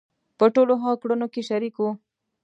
په 0.37 0.45
ټولو 0.53 0.73
هغو 0.83 0.99
کړنو 1.01 1.27
کې 1.33 1.41
شریک 1.49 1.75
وو. 1.77 1.91